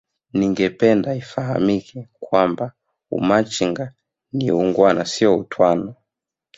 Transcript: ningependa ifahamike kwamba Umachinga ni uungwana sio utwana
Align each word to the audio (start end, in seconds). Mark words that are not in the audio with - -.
ningependa 0.33 1.15
ifahamike 1.15 2.09
kwamba 2.19 2.73
Umachinga 3.11 3.93
ni 4.33 4.51
uungwana 4.51 5.05
sio 5.05 5.37
utwana 5.37 5.95